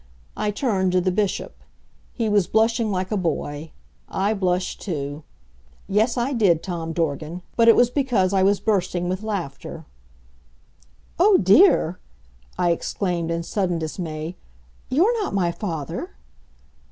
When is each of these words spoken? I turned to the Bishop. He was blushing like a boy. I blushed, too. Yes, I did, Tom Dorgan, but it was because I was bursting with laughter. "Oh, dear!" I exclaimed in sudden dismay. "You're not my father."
I 0.35 0.49
turned 0.49 0.93
to 0.93 1.01
the 1.01 1.11
Bishop. 1.11 1.55
He 2.11 2.27
was 2.27 2.47
blushing 2.47 2.89
like 2.91 3.11
a 3.11 3.15
boy. 3.17 3.69
I 4.09 4.33
blushed, 4.33 4.81
too. 4.81 5.23
Yes, 5.87 6.17
I 6.17 6.33
did, 6.33 6.63
Tom 6.63 6.91
Dorgan, 6.91 7.43
but 7.55 7.67
it 7.67 7.75
was 7.75 7.91
because 7.91 8.33
I 8.33 8.41
was 8.41 8.59
bursting 8.59 9.09
with 9.09 9.21
laughter. 9.21 9.85
"Oh, 11.19 11.37
dear!" 11.37 11.99
I 12.57 12.71
exclaimed 12.71 13.29
in 13.29 13.43
sudden 13.43 13.77
dismay. 13.77 14.37
"You're 14.89 15.13
not 15.23 15.35
my 15.35 15.51
father." 15.51 16.15